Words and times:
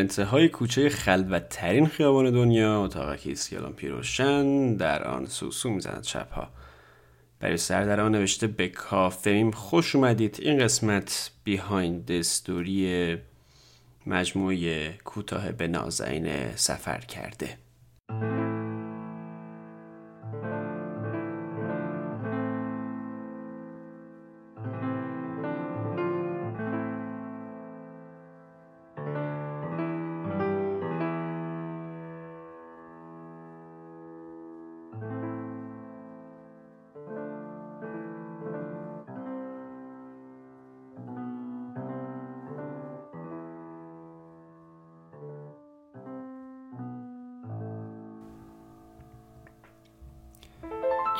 انتهای 0.00 0.48
کوچه 0.48 0.88
خلوت 0.88 1.48
ترین 1.48 1.86
خیابان 1.86 2.30
دنیا 2.30 2.84
اتاق 2.84 3.18
اسکیالان 3.26 3.72
پیروشن 3.72 4.74
در 4.74 5.04
آن 5.04 5.26
سوسو 5.26 5.70
می‌زند 5.70 6.04
شبها. 6.04 6.48
برای 7.40 7.56
سر 7.56 7.84
در 7.84 8.00
آن 8.00 8.12
نوشته 8.12 8.46
به 8.46 8.68
کافیم 8.68 9.50
خوش 9.50 9.96
اومدید 9.96 10.38
این 10.42 10.58
قسمت 10.58 11.30
بیهایند 11.44 12.12
استوری 12.12 13.16
مجموعه 14.06 14.92
کوتاه 15.04 15.52
به 15.52 15.68
نازنین 15.68 16.56
سفر 16.56 16.98
کرده. 17.00 17.58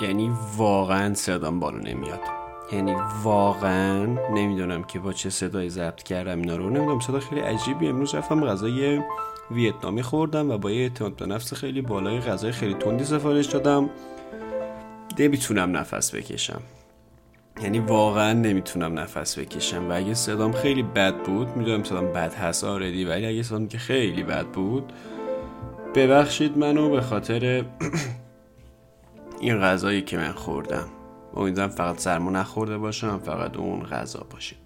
یعنی 0.02 0.32
واقعا 0.56 1.14
صدام 1.14 1.60
بالا 1.60 1.78
نمیاد. 1.78 2.20
یعنی 2.72 2.94
واقعا 3.22 4.06
نمی‌دونم 4.34 4.82
که 4.82 4.98
با 4.98 5.12
چه 5.12 5.30
صدایی 5.30 5.70
ضبط 5.70 6.02
کردم 6.02 6.38
اینا 6.40 6.56
رو. 6.56 6.70
نمی‌دونم 6.70 7.00
صدا 7.00 7.20
خیلی 7.20 7.40
عجیبی. 7.40 7.88
امروز 7.88 8.14
رفتم 8.14 8.44
غذای 8.46 9.00
ویتنامی 9.50 10.02
خوردم 10.02 10.50
و 10.50 10.58
با 10.58 10.70
یه 10.70 10.82
اعتماد 10.82 11.16
به 11.16 11.26
نفس 11.26 11.54
خیلی 11.54 11.80
بالای 11.80 12.20
غذای 12.20 12.52
خیلی 12.52 12.74
تندی 12.74 13.04
سفارش 13.04 13.46
دادم. 13.46 13.90
نمی‌تونم 15.18 15.76
نفس 15.76 16.14
بکشم. 16.14 16.62
یعنی 17.62 17.78
واقعا 17.78 18.32
نمی‌تونم 18.32 18.98
نفس 18.98 19.38
بکشم. 19.38 19.90
و 19.90 19.96
اگه 19.96 20.14
صدام 20.14 20.52
خیلی 20.52 20.82
بد 20.82 21.16
بود 21.16 21.56
می‌دونم 21.56 21.84
صدام 21.84 22.12
بد 22.12 22.34
هست 22.34 22.64
آردی 22.64 23.04
ولی 23.04 23.26
اگه 23.26 23.42
صدام 23.42 23.68
که 23.68 23.78
خیلی 23.78 24.22
بد 24.22 24.46
بود 24.46 24.92
ببخشید 25.94 26.58
منو 26.58 26.90
به 26.90 27.00
خاطر 27.00 27.64
این 29.40 29.60
غذایی 29.60 30.02
که 30.02 30.16
من 30.16 30.32
خوردم. 30.32 30.86
امیدوارم 31.36 31.70
فقط 31.70 31.98
سرما 31.98 32.30
نخورده 32.30 32.78
باشم 32.78 33.18
فقط 33.18 33.56
اون 33.56 33.82
غذا 33.82 34.26
باشه. 34.30 34.56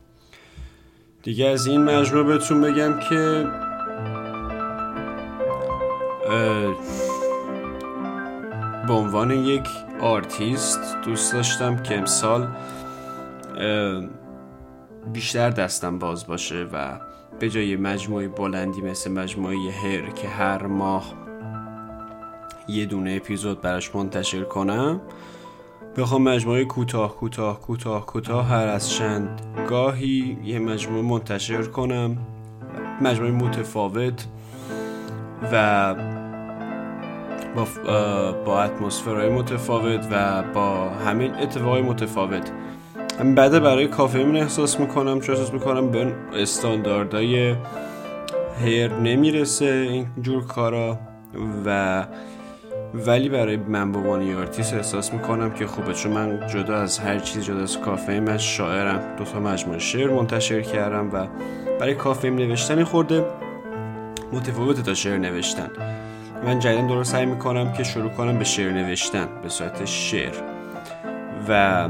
دیگه 1.23 1.47
از 1.47 1.67
این 1.67 1.85
مجموعه 1.85 2.25
بهتون 2.25 2.61
بگم 2.61 3.01
که 3.01 3.47
به 8.87 8.93
عنوان 8.93 9.31
یک 9.31 9.69
آرتیست 10.01 10.99
دوست 11.05 11.33
داشتم 11.33 11.83
که 11.83 11.99
امسال 11.99 12.49
بیشتر 15.13 15.51
دستم 15.51 15.99
باز 15.99 16.27
باشه 16.27 16.67
و 16.73 17.01
به 17.39 17.51
جای 17.51 17.77
مجموعه 17.77 18.29
بلندی 18.29 18.81
مثل 18.81 19.11
مجموعه 19.11 19.71
هر 19.71 20.11
که 20.11 20.29
هر 20.29 20.67
ماه 20.67 21.24
یه 22.69 22.87
دونه 22.87 23.13
اپیزود 23.13 23.61
براش 23.61 23.95
منتشر 23.95 24.43
کنم. 24.43 25.01
بخوام 25.97 26.23
مجموعه 26.23 26.65
کوتاه 26.65 27.17
کوتاه 27.17 27.61
کوتاه 27.61 28.07
کوتاه 28.07 28.49
هر 28.49 28.67
از 28.67 28.91
چند 28.91 29.41
گاهی 29.69 30.39
یه 30.45 30.59
مجموعه 30.59 31.03
منتشر 31.03 31.63
کنم. 31.63 32.17
مجموعه 33.01 33.33
متفاوت 33.33 34.27
و 35.53 35.95
با, 37.57 37.67
با 38.45 38.63
اتمسفرهای 38.63 39.29
متفاوت 39.29 40.07
و 40.11 40.43
با 40.43 40.89
همین 40.91 41.35
اتفاقای 41.35 41.83
متفاوت. 41.83 42.51
بعد 43.37 43.63
برای 43.63 43.89
کافه 43.89 44.25
میم 44.25 44.37
احساس 44.37 44.81
می‌کنم 44.81 45.21
چون 45.21 45.35
احساس 45.35 45.53
می‌کنم 45.53 45.91
به 45.91 46.13
استانداردهای 46.33 47.55
هیر 48.65 48.93
نمی‌رسه 48.93 49.87
این 49.91 50.07
جور 50.23 50.47
کارا 50.47 50.99
و 51.67 52.07
ولی 52.95 53.29
برای 53.29 53.57
من 53.57 53.93
به 53.93 53.99
عنوان 53.99 54.35
آرتیست 54.35 54.75
احساس 54.75 55.13
می‌کنم 55.13 55.51
که 55.51 55.67
خوبه 55.67 55.93
چون 55.93 56.13
من 56.13 56.47
جدا 56.47 56.77
از 56.77 56.99
هر 56.99 57.19
چیز 57.19 57.45
جدا 57.45 57.63
از 57.63 57.81
کافه 57.81 58.21
میم 58.21 58.39
شاعرم. 58.39 59.01
دو 59.17 59.25
تا 59.25 59.41
مجموعه 59.41 59.79
شعر 59.79 60.11
منتشر 60.11 60.61
کردم 60.61 61.11
و 61.13 61.27
برای 61.81 61.95
کافه 61.95 62.31
نوشتن 62.31 62.85
خورده 62.85 63.25
متفاوت 64.33 64.81
تا 64.81 64.95
شعر 64.95 65.19
نوشتن. 65.19 65.71
من 66.45 66.59
جدیدا 66.59 66.87
دارم 66.87 67.13
سعی 67.13 67.27
می‌کنم 67.27 67.73
که 67.73 67.83
شروع 67.85 68.11
کنم 68.11 68.39
به 68.39 68.45
شعر 68.45 68.73
نوشتن 68.73 69.29
به 69.43 69.49
صورت 69.49 69.85
شعر. 69.85 70.35
و 71.49 71.89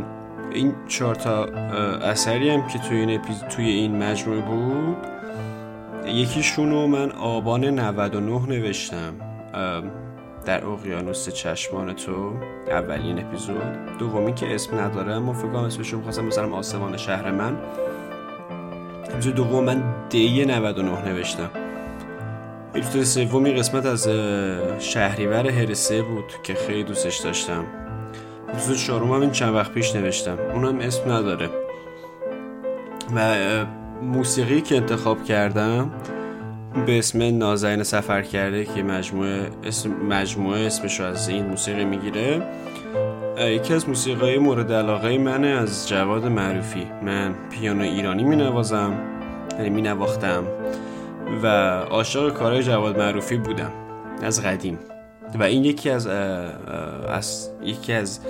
این 0.53 0.75
چهار 0.89 1.15
تا 1.15 1.45
اثری 1.45 2.51
هم 2.51 2.67
که 2.67 2.79
توی 2.79 2.97
این 2.97 3.21
توی 3.51 3.69
این 3.69 4.03
مجموعه 4.03 4.41
بود 4.41 4.97
یکیشونو 6.07 6.87
من 6.87 7.13
آبان 7.13 7.65
99 7.65 8.49
نوشتم. 8.49 9.15
در 10.45 10.67
اقیانوس 10.67 11.29
چشمان 11.29 11.93
تو 11.93 12.33
اولین 12.69 13.19
اپیزود. 13.19 13.99
دومی 13.99 14.35
که 14.35 14.55
اسم 14.55 14.79
نداره 14.79 15.13
اما 15.13 15.33
فکر 15.33 15.49
کنم 15.49 15.65
اسمشو 15.65 15.97
می‌خواستم 15.97 16.27
بذارم 16.27 16.53
آسمان 16.53 16.97
شهر 16.97 17.31
من. 17.31 17.57
اپیزود 19.11 19.35
دوم 19.35 19.65
من 19.65 19.83
دی 20.11 20.45
99 20.45 21.09
نوشتم. 21.09 21.51
اپیزود 22.75 23.03
سومی 23.03 23.53
قسمت 23.53 23.87
از 23.87 24.09
شهریور 24.79 25.47
هرسه 25.47 26.03
بود 26.03 26.33
که 26.43 26.55
خیلی 26.55 26.85
دوستش 26.85 27.19
داشتم. 27.19 27.65
اپیزود 28.49 28.77
چهارم 28.77 29.13
هم 29.13 29.21
این 29.21 29.31
چند 29.31 29.55
وقت 29.55 29.73
پیش 29.73 29.97
نوشتم. 29.97 30.39
اونم 30.55 30.79
اسم 30.79 31.13
نداره. 31.13 31.51
و 33.17 33.35
موسیقی 34.03 34.61
که 34.61 34.77
انتخاب 34.77 35.25
کردم 35.25 35.91
به 36.87 36.99
اسم 36.99 37.39
نازنین 37.39 37.83
سفر 37.83 38.23
کرده 38.23 38.65
که 38.65 38.83
مجموعه 38.83 39.51
اسم 39.65 39.91
مجموعه 39.91 40.67
اسمش 40.67 41.01
از 41.01 41.29
این 41.29 41.47
موسیقی 41.47 41.85
می‌گیره. 41.85 42.43
یکی 43.39 43.75
از 43.75 43.89
موسیقی 43.89 44.39
مورد 44.39 44.73
علاقه 44.73 45.19
منه 45.19 45.47
از 45.47 45.89
جواد 45.89 46.27
معروفی. 46.27 46.87
من 47.03 47.35
پیانو 47.51 47.83
ایرانی 47.83 48.25
می 48.25 48.37
نوازم 48.37 48.93
یعنی 49.59 49.71
می 49.71 49.83
نواختم 49.83 50.45
و 51.43 51.47
عاشق 51.81 52.33
کارهای 52.33 52.63
جواد 52.63 52.99
معروفی 52.99 53.37
بودم 53.37 53.73
از 54.23 54.43
قدیم. 54.43 54.79
و 55.39 55.43
این 55.43 55.65
یکی 55.65 55.91
از, 55.91 56.07
از 56.07 57.51
یکی 57.63 57.93
از 57.93 58.21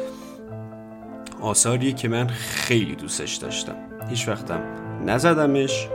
آثاریه 1.41 1.93
که 1.93 2.09
من 2.09 2.26
خیلی 2.26 2.94
دوستش 2.94 3.34
داشتم. 3.34 3.76
هیچ 4.09 4.28
وقتم 4.28 4.61
نزدمش. 5.06 5.88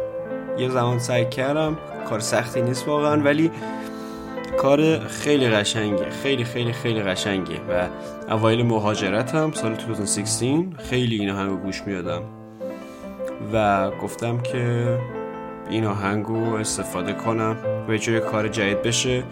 یه 0.59 0.69
زمان 0.69 0.99
سعی 0.99 1.25
کردم. 1.25 1.77
کار 2.09 2.19
سختی 2.19 2.61
نیست 2.61 2.87
واقعا 2.87 3.21
ولی 3.21 3.51
کار 4.57 4.99
خیلی 4.99 5.49
قشنگه. 5.49 6.09
خیلی 6.09 6.43
خیلی 6.43 6.73
خیلی 6.73 7.01
قشنگه. 7.01 7.55
و 7.69 7.87
اوایل 8.33 8.65
مهاجرتم 8.65 9.51
سال 9.51 9.73
2016 9.73 10.77
خیلی 10.77 11.19
این 11.19 11.29
آهنگو 11.29 11.57
گوش 11.57 11.81
میادم. 11.81 12.21
و 13.53 13.91
گفتم 13.91 14.39
که 14.41 14.97
این 15.69 15.85
آهنگو 15.85 16.55
استفاده 16.55 17.13
کنم. 17.13 17.57
و 17.87 17.93
یه 17.93 18.19
کار 18.19 18.47
جدید 18.47 18.81
بشه 18.81 19.23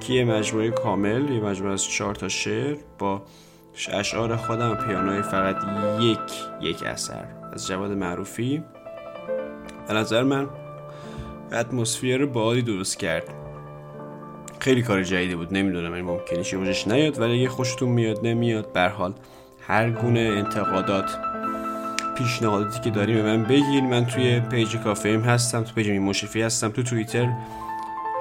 که 0.00 0.12
یه 0.12 0.24
مجموعه 0.24 0.70
کامل 0.70 1.30
یه 1.30 1.40
مجموعه 1.40 1.72
از 1.72 1.84
چهار 1.84 2.14
تا 2.14 2.28
شعر 2.28 2.76
با 2.98 3.22
اشعار 3.92 4.36
خودم 4.36 4.74
پیانوی 4.74 5.22
فقط 5.22 5.56
یک 6.00 6.18
یک 6.60 6.82
اثر. 6.82 7.24
از 7.52 7.66
جواد 7.66 7.90
معروفی. 7.90 8.62
به 9.88 9.94
نظر 9.94 10.22
من 10.22 10.48
اتمسفیر 11.52 12.26
بالی 12.26 12.62
درست 12.62 12.98
کرد. 12.98 13.24
خیلی 14.58 14.82
کار 14.82 15.02
جدیدی 15.02 15.34
بود 15.34 15.54
نمی‌دونم 15.54 15.92
این 15.92 16.04
ممکنه 16.04 16.42
شیوجش 16.42 16.88
نیاد 16.88 17.20
ولی 17.20 17.40
اگه 17.40 17.48
خوشتون 17.48 17.88
میاد 17.88 18.26
نمیاد 18.26 18.72
بر 18.72 18.88
حال 18.88 19.14
هر 19.66 19.90
گونه 19.90 20.20
انتقادات 20.20 21.18
پیشنهاداتی 22.18 22.80
که 22.80 22.90
داریم 22.90 23.16
به 23.16 23.22
من 23.22 23.44
بگیر 23.44 23.82
من 23.82 24.06
توی 24.06 24.40
page 24.40 24.76
کافه 24.76 25.18
هستم 25.18 25.62
تو 25.62 25.74
page 25.74 25.90
مشفی 25.90 26.42
هستم 26.42 26.68
تو 26.68 26.82
توییتر. 26.82 27.32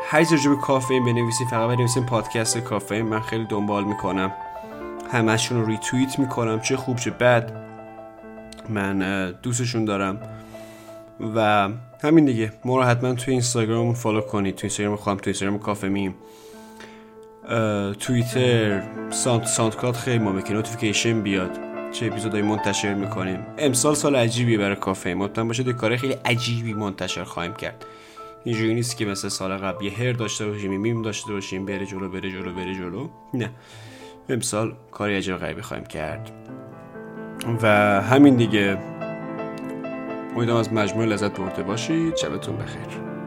هر 0.09 0.23
چیزی 0.23 0.49
به 0.49 0.55
کافه 0.55 0.93
میم 0.93 1.05
بنویسید 1.05 1.47
فقط 1.47 1.69
بنویسید 1.69 2.05
پادکست 2.05 2.57
کافه 2.57 3.01
میم 3.01 3.19
خیلی 3.19 3.45
دنبال 3.45 3.83
می‌کنم. 3.83 4.31
همشون 5.11 5.61
رو 5.61 5.67
ریتوییت 5.67 6.19
می‌کنم 6.19 6.59
چه 6.59 6.77
خوب 6.77 6.97
چه 6.97 7.11
بد. 7.11 7.51
من 8.69 9.31
دوستشون 9.31 9.85
دارم 9.85 10.19
و 11.35 11.69
همین 12.01 12.25
دیگه. 12.25 12.51
ما 12.65 12.77
رو 12.77 12.83
حتما 12.83 13.13
توی 13.13 13.31
اینستاگرام 13.31 13.93
follow 13.93 14.21
کنید. 14.21 14.55
توی 14.55 14.67
اینستاگرام 14.67 14.95
خواهم 14.95 15.17
توی 15.17 15.31
اینستاگرام 15.31 15.59
کافه 15.59 15.87
میم. 15.87 16.15
توییتر 17.99 18.83
Sound 19.09 19.43
SoundCloud 19.43 19.95
خیلی 19.95 20.19
ما 20.19 20.41
که 20.41 20.53
notification 20.53 21.21
بیاد. 21.21 21.59
چه 21.91 22.05
اپیزودایی 22.05 22.43
منتشر 22.43 22.93
می‌کنیم. 22.93 23.39
امسال 23.57 23.95
سال 23.95 24.15
عجیبی 24.15 24.57
برای 24.57 24.75
کافه. 24.75 25.13
مطمئن 25.13 25.47
باشید 25.47 25.69
کار 25.69 25.97
خیلی 25.97 26.13
عجیبی 26.25 26.73
منتشر 26.73 27.23
خواهیم 27.23 27.53
کرد. 27.53 27.85
اینجوری 28.43 28.73
نیست 28.73 28.97
که 28.97 29.05
مثل 29.05 29.27
سال 29.29 29.57
قبل 29.57 29.85
یه 29.85 29.91
هر 29.91 30.11
داشته 30.11 30.47
باشیم 30.47 30.77
میم 30.77 31.01
داشته 31.01 31.33
باشیم 31.33 31.65
بره 31.65 31.85
جلو 31.85 32.09
بره 32.09 32.31
جلو 32.31 32.53
بره 32.53 32.75
جلو. 32.75 33.09
نه. 33.33 33.49
امسال 34.29 34.73
کاری 34.91 35.17
عجیب 35.17 35.37
غریبی 35.37 35.61
خواهیم 35.61 35.85
کرد. 35.85 36.31
و 37.61 37.67
همین 38.01 38.35
دیگه. 38.35 38.77
امیدوارم 40.35 40.59
از 40.59 40.73
مجموعه 40.73 41.07
لذت 41.07 41.39
برده 41.39 41.63
باشید. 41.63 42.15
شبتون 42.15 42.57
بخیر. 42.57 43.18